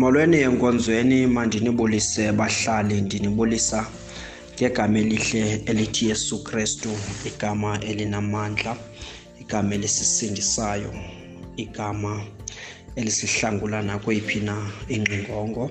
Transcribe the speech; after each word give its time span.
molweni 0.00 0.36
enkonzweni 0.36 1.26
mandinibulise 1.26 2.32
bahlali 2.32 3.00
ndinibulisa 3.00 3.86
ngegama 4.54 4.98
elihle 4.98 5.62
elithi 5.66 6.08
yesu 6.08 6.44
kristu 6.44 6.90
igama 7.28 7.80
elinamandla 7.80 8.76
igama 9.40 9.74
elisisindisayo 9.74 10.92
igama 11.56 12.12
elisihlangula 12.96 13.82
nakweyiphi 13.82 14.40
na 14.40 14.56
ingqingongo. 14.88 15.70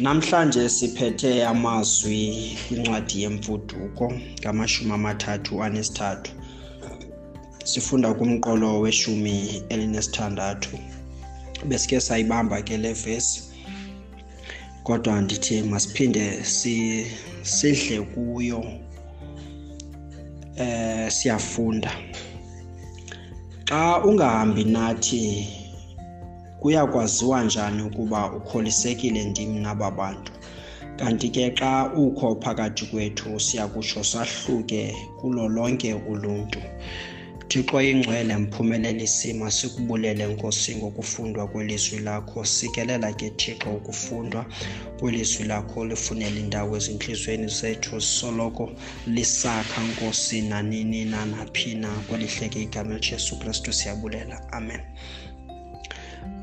Namhlanje 0.00 0.68
siphethe 0.68 1.44
amazwi 1.44 2.58
kwincwadi 2.68 3.22
yemfuduko 3.22 4.12
ngamashumi 4.40 4.92
amathathu 4.92 5.62
anesithathu. 5.64 6.32
Sifunda 7.64 8.14
kumqolo 8.14 8.80
weshumi 8.80 9.62
elinesithandathu 9.68 10.78
besike 11.68 12.00
sayibamba 12.00 12.62
ke 12.62 12.76
le 12.76 12.92
vesi 12.92 13.42
kodwa 14.84 15.20
ndithi 15.20 15.62
masiphinde 15.62 16.44
si 16.44 17.06
sidle 17.42 18.00
kuyo 18.00 18.64
eh 20.56 21.10
siyafunda. 21.10 21.92
Xa 23.68 24.04
ungahambi 24.04 24.64
nathi 24.64 25.48
kuyakwaziwa 26.60 27.44
njani 27.44 27.82
ukuba 27.82 28.32
ukholisekile 28.32 29.24
ndim 29.24 29.62
naba 29.62 29.90
bantu? 29.90 30.32
Kanti 30.96 31.28
ke 31.28 31.54
xa 31.58 31.92
ukho 31.96 32.34
phakathi 32.42 32.86
kwethu 32.86 33.40
siyakutsho 33.40 34.04
sahluke 34.04 34.94
kulo 35.20 35.48
lonke 35.48 35.94
uluntu. 35.94 36.58
Thixo 37.50 37.82
ingcwele 37.82 38.36
mphumelele 38.36 39.04
isima 39.04 39.50
sikubulele 39.50 40.26
nkosi 40.26 40.76
ngokufundwa 40.76 41.48
kwelizwi 41.48 41.98
lakho. 41.98 42.44
Sikelela 42.44 43.12
ke 43.12 43.30
thixo 43.30 43.70
ukufundwa 43.70 44.46
kwelizwi 44.98 45.44
lakho 45.50 45.84
lifunela 45.84 46.38
indawo 46.40 46.76
ezintliziyweni 46.76 47.48
zethu. 47.48 48.00
Soloko 48.00 48.70
lisakha 49.06 49.82
nkosi 49.82 50.42
nanini 50.42 51.04
nanaphi 51.04 51.74
na 51.74 51.88
kwelihleke 52.06 52.62
igama 52.62 52.90
elijesu 52.94 53.38
kristu 53.38 53.72
siyabulela. 53.72 54.52
Amen. 54.52 54.80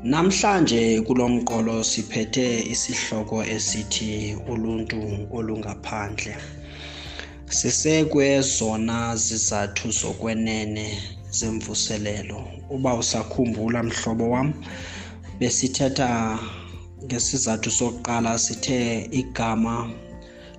Namhlanje 0.02 1.00
kulo 1.06 1.28
mqolo 1.28 1.84
siphethe 1.84 2.60
isihloko 2.72 3.44
esithi 3.44 4.36
uluntu 4.48 4.98
olungaphandle 5.36 6.36
sisekwezona 7.48 9.16
zizathu 9.16 9.90
zokwenene 9.90 10.86
zemvuselelo. 11.30 12.44
Uba 12.70 12.94
usakhumbula 12.94 13.82
mhlobo 13.82 14.30
wam 14.30 14.52
besithetha 15.38 16.38
ngesizathu 17.04 17.70
sokuqala 17.70 18.38
sithe 18.38 19.08
igama 19.20 19.90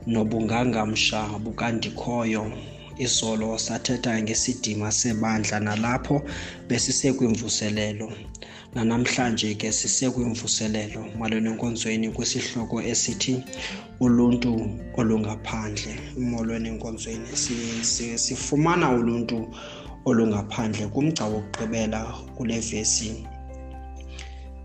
nobungangamsha 0.08 1.22
bukandikhoyo. 1.44 2.52
Izolo 3.06 3.58
sathetha 3.58 4.22
ngesidima 4.22 4.92
sebandla 4.92 5.60
nalapho 5.60 6.22
besisekwimvuselelo. 6.68 8.12
Nanamhlanje 8.76 9.56
ke 9.56 9.72
sisekwimvuselelo 9.72 11.02
malweni 11.20 11.50
enkonzweni 11.50 12.08
kwisihloko 12.16 12.78
esithi 12.92 13.36
uluntu 14.00 14.52
olungaphandle. 15.00 15.94
Molweni 16.18 16.70
enkonzweni 16.70 17.30
sifumana 18.24 18.92
uluntu 18.92 19.38
olungaphandle 20.06 20.88
kumgca 20.94 21.26
wokugqibela 21.32 22.02
kule 22.36 22.60
vesi 22.60 23.12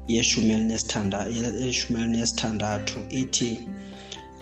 yeshumi 0.08 0.54
elinesithandathu 0.54 2.98
ithi 3.10 3.68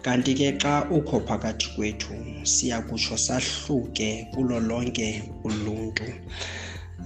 kanti 0.02 0.34
ke 0.34 0.58
xa 0.62 0.74
ukho 0.90 1.20
phakathi 1.20 1.66
kwethu 1.76 2.14
siya 2.44 2.82
kutsho 2.82 3.16
sahluke 3.16 4.26
kulo 4.34 4.60
lonke 4.60 5.22
uluntu. 5.44 6.04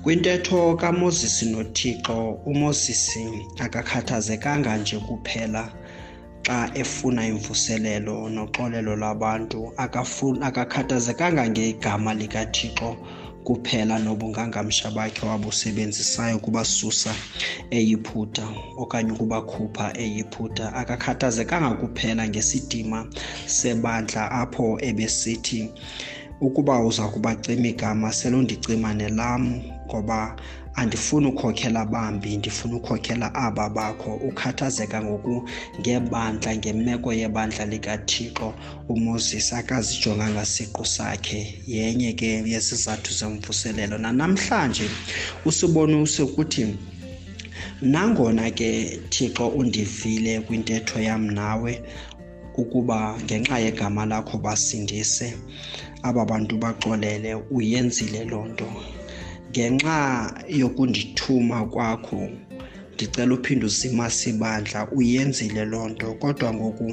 Kwintetho 0.03 0.77
kamosisi 0.77 1.47
nothixo 1.53 2.17
umosisi 2.47 3.25
akakhathazekanga 3.59 4.77
nje 4.77 4.99
kuphela 4.99 5.73
xa 6.47 6.71
efuna 6.75 7.27
imvuselelo 7.27 8.29
noxolelo 8.29 8.97
lwabantu. 8.97 9.73
Akakhathazekanga 9.77 11.49
ngegama 11.51 12.15
likathixo 12.15 12.97
kuphela 13.47 13.99
nobungangamsha 13.99 14.91
bakhe 14.91 15.27
wabusebenzisayo 15.27 16.39
kubasusa 16.39 17.13
eyiphutha 17.71 18.47
okanye 18.83 19.11
ukubakhupha 19.13 19.87
eyiphutha. 20.05 20.75
Akakhathazekanga 20.75 21.71
kuphela 21.81 22.29
ngesidima 22.29 23.07
sebandla 23.47 24.23
apho 24.31 24.79
ebesithi 24.89 25.71
ukuba 26.41 26.81
uza 26.85 27.09
kubacima 27.09 27.67
igama 27.69 28.13
selondicima 28.13 28.95
nelam 28.95 29.63
ngoba 29.87 30.37
andifuni 30.77 31.27
ukhokhela 31.27 31.85
bambi 31.85 32.37
ndifuna 32.37 32.77
ukhokhela 32.77 33.35
aba 33.35 33.69
bakho. 33.69 34.15
Ukhathazeka 34.29 35.03
ngoku 35.03 35.49
ngebandla 35.81 36.57
ngemeko 36.57 37.13
yebandla 37.13 37.65
likathixo 37.67 38.55
umoses 38.89 39.53
akazijonganga 39.53 40.45
siqu 40.45 40.85
sakhe. 40.85 41.41
Yenye 41.67 42.13
ke 42.13 42.43
yesizathu 42.53 43.11
zemvuselelo 43.19 43.99
nanamhlanje 43.99 44.87
usibonise 45.45 46.23
ukuthi 46.23 46.77
nangona 47.83 48.51
ke 48.51 49.01
thixo 49.11 49.49
undivile 49.49 50.41
kwintetho 50.41 51.01
yam 51.01 51.31
nawe 51.31 51.83
ukuba 52.57 53.19
ngenxa 53.25 53.59
yegama 53.59 54.07
lakho 54.07 54.39
basindise 54.39 55.37
aba 56.03 56.25
bantu 56.25 56.57
baxolele 56.59 57.35
uyenzile 57.51 58.25
loo 58.25 58.47
nto. 58.47 58.69
Ngenxa 59.57 60.33
yokundithuma 60.61 61.59
kwakho 61.73 62.29
ndicela 62.95 63.35
uphinde 63.35 63.65
uzimase 63.67 64.31
ibandla 64.31 64.81
uyenzile 64.97 65.65
loo 65.65 65.89
nto. 65.89 66.15
Kodwa 66.21 66.55
ngoku 66.55 66.87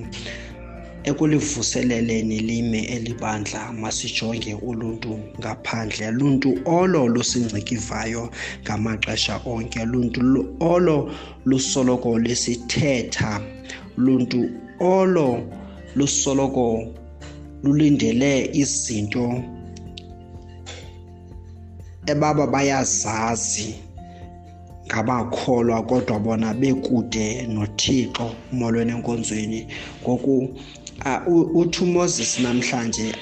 ekulivuseleleni 1.04 2.40
lime 2.40 2.82
elibandla 2.96 3.62
masijonge 3.82 4.54
uluntu 4.70 5.20
ngaphandle. 5.40 6.12
Luntu 6.12 6.50
olo 6.66 7.08
lusingcikivayo 7.14 8.24
ngamaxesha 8.64 9.36
onke. 9.46 9.86
Luntu 9.86 10.22
olo 10.60 11.12
lusoloko 11.46 12.20
lisithetha. 12.20 13.42
Luntu 13.98 14.50
olo 14.80 15.30
lusoloko 15.96 16.94
lulindele 17.64 18.50
izinto 18.54 19.44
ebaba 22.06 22.48
bayazazi 22.48 23.76
ngabakholwa 24.88 25.84
kodwa 25.84 26.20
bona 26.20 26.54
bekude 26.54 27.48
nothixo 27.48 28.36
molweni 28.52 28.92
enkonzweni. 28.92 29.68
Ngoku 30.02 30.38
uh, 30.38 30.50
uthi 31.54 31.84
umoses 31.84 32.40
namhlanje 32.40 33.16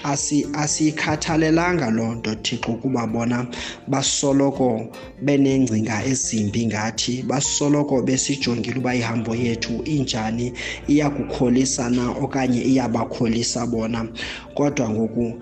asiyikhathalelanga 0.53 1.85
asi 1.85 1.95
loo 1.95 2.15
nto 2.15 2.35
thixo 2.35 2.71
ukuba 2.71 3.07
bona 3.07 3.47
basoloko 3.87 4.87
beneengcinga 5.21 6.05
ezimbi 6.05 6.65
ngathi 6.65 7.23
basoloko 7.23 8.01
besijongile 8.01 8.79
uba 8.79 8.95
ihambo 8.95 9.35
yethu 9.35 9.83
injani 9.85 10.53
iyakukholisa 10.87 11.89
na 11.89 12.09
okanye 12.09 12.61
iyabakholisa 12.61 13.65
bona. 13.65 14.07
Kodwa 14.53 14.89
ngoku 14.89 15.33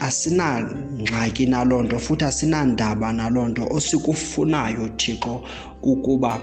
asinangxaki 0.00 1.46
naloo 1.46 1.82
nto 1.82 1.98
futhi 1.98 2.24
asinandaba 2.24 3.12
naloo 3.12 3.48
nto 3.48 3.66
osikufunayo 3.70 4.88
thixo 4.96 5.42
kukuba 5.80 6.40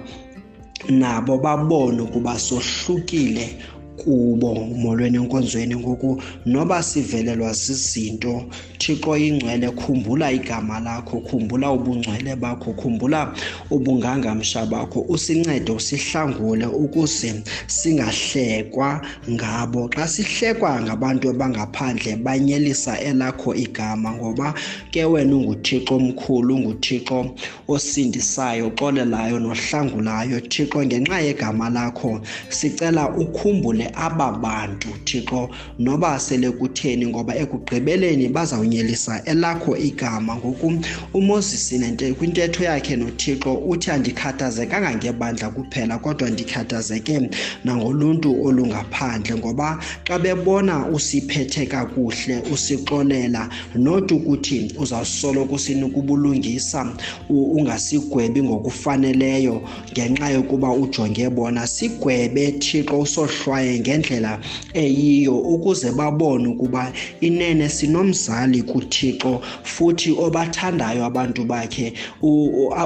nabo 0.89 1.37
babone 1.37 2.01
ukuba 2.01 2.39
sohlukile 2.39 3.55
kubo 3.99 4.55
molweni 4.55 5.17
enkonzweni 5.17 5.75
ngoku 5.75 6.21
noba 6.45 6.83
sivelelwa 6.83 7.53
zizinto 7.53 8.45
thixo 8.77 9.17
ingcwele 9.17 9.69
khumbula 9.71 10.31
igama 10.31 10.79
lakho 10.79 11.19
khumbula 11.19 11.71
ubungcwele 11.71 12.35
bakho 12.35 12.73
khumbula 12.73 13.33
ubungangamsha 13.71 14.65
bakho 14.65 15.01
usincede 15.09 15.71
usihlangule 15.71 16.65
ukuze 16.65 17.43
singahlekwa 17.67 19.01
ngabo. 19.29 19.89
Xa 19.95 20.07
sihlekwa 20.07 20.81
ngabantu 20.81 21.29
abangaphandle 21.29 22.15
banyelisa 22.15 22.99
elakho 22.99 23.55
igama 23.55 24.11
ngoba 24.13 24.53
ke 24.91 25.05
wena 25.05 25.35
unguthixo 25.35 25.95
omkhulu 25.95 26.55
unguthixo 26.55 27.35
osindisayo 27.67 28.67
uxolelayo 28.67 29.39
nohlangulayo. 29.39 30.39
Thixo 30.39 30.85
ngenxa 30.85 31.19
yegama 31.19 31.69
lakho 31.69 32.21
sicela 32.49 33.09
ukhumbule 33.09 33.88
aba 33.95 34.31
bantu 34.31 34.87
thixo. 35.05 35.49
Noba 35.79 36.19
sele 36.19 36.51
kutheni 36.51 37.07
ngoba 37.07 37.35
ekugqibeleni 37.35 38.29
bazawunyelisa 38.29 39.23
elakho 39.25 39.77
igama 39.77 40.35
ngoku. 40.35 40.73
Umoses 41.13 41.73
kwintetho 42.17 42.63
yakhe 42.63 42.95
nothixo 42.95 43.53
uthi 43.53 43.91
andikhathazekanga 43.91 44.95
ngebandla 44.95 45.49
kuphela 45.49 45.97
kodwa 45.99 46.29
ndikhathazeke 46.29 47.29
nangoluntu 47.63 48.45
olungaphandle 48.45 49.35
ngoba 49.35 49.79
xa 50.07 50.19
bebona 50.19 50.87
usiphethe 50.87 51.65
kakuhle 51.65 52.43
usixolela 52.53 53.49
not 53.75 54.11
ukuthi 54.11 54.73
uzawusoloko 54.77 55.55
usinokubulungisa 55.55 56.93
ungasigwebi 57.29 58.43
ngokufaneleyo 58.43 59.61
ngenxa 59.91 60.29
yokuba 60.29 60.71
ujonge 60.71 61.29
bona. 61.29 61.67
Sigwebe 61.67 62.51
thixo 62.51 62.99
usohlwaye 62.99 63.78
ngendlela 63.79 64.39
eyiyo 64.73 65.37
ukuze 65.37 65.91
babone 65.91 66.47
ukuba 66.47 66.91
inene 67.21 67.69
sinomzali 67.69 68.61
kuthixo 68.63 69.41
futhi 69.63 70.11
obathandayo 70.11 71.05
abantu 71.05 71.45
bakhe. 71.45 71.93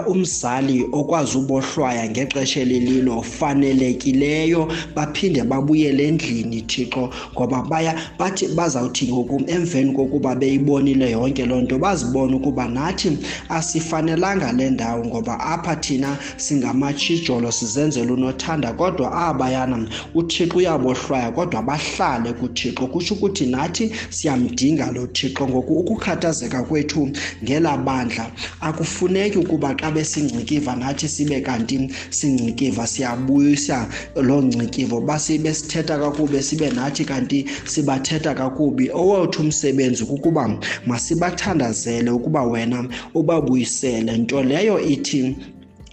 Umzali 0.07 0.85
okwazi 0.91 1.37
ubohlwaya 1.37 2.09
ngexesha 2.09 2.61
elililo 2.61 3.21
fanelekileyo 3.21 4.71
baphinde 4.95 5.43
babuyele 5.43 6.07
endlini 6.07 6.61
thixo 6.61 7.09
ngoba 7.33 7.61
baya 7.61 7.95
bathi 8.19 8.47
bazawuthi 8.47 9.07
ngoku 9.07 9.41
emveni 9.47 9.93
kokuba 9.93 10.35
beyibonile 10.35 11.11
yonke 11.11 11.45
loo 11.45 11.61
nto 11.61 11.79
bazibone 11.79 12.35
ukuba 12.35 12.67
nathi 12.67 13.17
asifanelanga 13.49 14.51
le 14.51 14.69
ndawo 14.69 15.05
ngoba 15.05 15.39
apha 15.39 15.75
thina 15.75 16.17
singamatshijolo 16.37 17.51
sizenzela 17.51 18.13
unothanda 18.13 18.73
kodwa 18.73 19.11
abayana 19.11 19.87
uthixo 20.13 20.61
uyabohlwaya 20.83 21.31
kodwa 21.31 21.61
bahlale 21.61 22.33
kuthixo. 22.33 22.87
Kusho 22.87 23.15
ukuthi 23.15 23.45
nathi 23.45 23.91
siyamdinga 24.09 24.91
lo 24.91 25.07
thixo 25.07 25.47
ngoku 25.47 25.73
ukukhathazeka 25.73 26.63
kwethu 26.63 27.09
ngela 27.43 27.77
bandla 27.77 28.31
akufuneki 28.61 29.37
ukuba 29.37 29.75
xa 29.75 29.91
besingcikiva 29.91 30.75
nathi 30.75 31.07
sibe 31.07 31.41
kanti 31.41 31.89
singcikiva 32.09 32.87
siyabuyisa 32.87 33.87
loo 34.15 34.41
ngcikivo. 34.41 35.01
Basibe 35.01 35.53
sithetha 35.53 35.97
kakubi 35.97 36.43
sibe 36.43 36.69
nathi 36.69 37.05
kanti 37.05 37.45
sibathetha 37.65 38.33
kakubi. 38.33 38.89
Owethu 38.93 39.41
umsebenzi 39.41 40.05
kukuba 40.05 40.49
masibathandazele 40.85 42.11
ukuba 42.11 42.43
wena 42.43 42.87
ubabuyisele. 43.13 44.17
Nto 44.17 44.43
leyo 44.43 44.79
ithi 44.79 45.35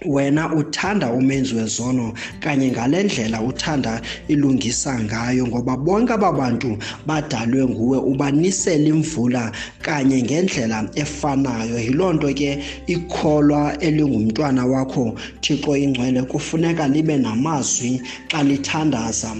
wena 0.05 0.53
uthanda 0.55 1.11
umenzi 1.11 1.55
wezono 1.55 2.13
kanye 2.39 2.71
ngale 2.71 3.03
ndlela 3.03 3.41
uthanda 3.41 4.01
ilungisa 4.27 4.99
ngayo 4.99 5.47
ngoba 5.47 5.77
bonke 5.77 6.13
aba 6.13 6.31
bantu 6.31 6.77
badalwe 7.05 7.65
nguwe 7.67 7.97
ubanisela 7.97 8.87
imvula 8.87 9.51
kanye 9.81 10.23
ngendlela 10.23 10.89
efanayo. 10.95 11.79
Yiloo 11.79 12.13
nto 12.13 12.33
ke 12.33 12.59
ikholwa 12.87 13.77
elingumntwana 13.79 14.65
wakho 14.65 15.15
thixo 15.41 15.77
ingcwele 15.77 16.21
kufuneka 16.23 16.87
libe 16.87 17.17
namazwi 17.17 18.01
xa 18.27 18.43
lithandaza. 18.43 19.35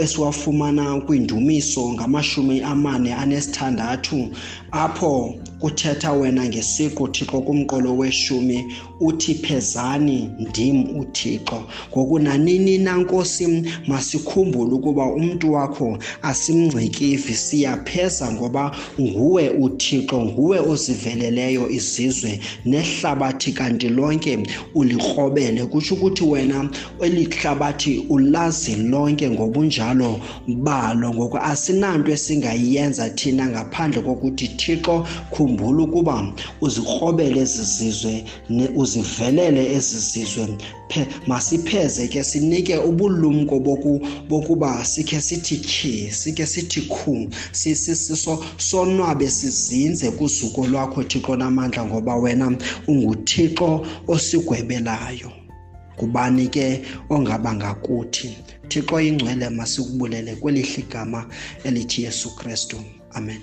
Esiwafumana 0.00 1.00
kwindumiso 1.00 1.92
ngamashumi 1.92 2.62
amane 2.62 3.14
anesithandathu 3.14 4.30
apho 4.72 5.34
kuthetha 5.64 6.12
wena 6.12 6.44
ngesiqu 6.44 7.08
thixo 7.08 7.40
kumqolo 7.40 7.96
weshumi 7.96 8.74
uthi 9.00 9.34
phezani 9.34 10.30
ndim 10.38 10.98
uthixo. 11.00 11.62
Ngoku 11.90 12.18
nanini 12.18 12.78
na 12.78 12.96
nkosi 12.96 13.64
masikhumbule 13.86 14.72
ukuba 14.74 15.04
umntu 15.06 15.52
wakho 15.52 15.98
asimngcikivi 16.22 17.34
siyapheza 17.34 18.32
ngoba 18.32 18.76
nguwe 19.00 19.48
uthixo 19.50 20.20
nguwe 20.20 20.58
oziveleleyo 20.58 21.70
izizwe 21.70 22.40
nehlabathi 22.64 23.52
kanti 23.52 23.88
lonke 23.88 24.38
ulikrobele 24.74 25.66
kutsho 25.66 25.94
ukuthi 25.94 26.24
wena 26.24 26.70
eli 27.00 27.24
hlabathi 27.24 28.06
ulazi 28.08 28.76
lonke 28.76 29.30
ngobunjalo 29.30 30.20
balo 30.46 31.14
ngoku 31.14 31.38
asinanto 31.38 32.12
esingayenza 32.12 33.10
thina 33.10 33.48
ngaphandle 33.48 34.02
kokuthi 34.02 34.48
thixo 34.48 35.06
khumbula 35.54 35.84
ukuba 35.84 36.32
uzikrobele 36.60 37.40
ezi 37.40 37.64
zizwe 37.64 38.24
uzivelele 38.76 39.74
ezi 39.74 39.98
zizwe. 39.98 40.48
Masipheze 41.26 42.08
ke 42.08 42.24
sinike 42.24 42.76
ubulumko 42.78 43.60
bokuba 44.28 44.84
sikhe 44.84 45.20
sithi 45.20 45.56
tyhi 45.56 46.10
sikhe 46.10 46.46
sithi 46.46 46.80
khu 46.88 47.28
sonwabe 48.56 49.30
sizinze 49.30 50.10
kuzuko 50.10 50.66
lwakho 50.66 51.02
thixo 51.02 51.36
namandla 51.36 51.84
ngoba 51.84 52.16
wena 52.16 52.56
unguthixo 52.88 53.86
osigwebelayo. 54.08 55.32
Ngubani 55.96 56.48
ke 56.48 56.82
ongabanga 57.10 57.74
kuthi 57.74 58.36
thixo 58.68 59.00
ingcwele 59.00 59.50
masikubulele 59.50 60.36
kwelihle 60.36 60.78
igama 60.82 61.26
elithi 61.64 62.02
yesu 62.02 62.36
kristu. 62.36 62.76
Amen. 63.14 63.40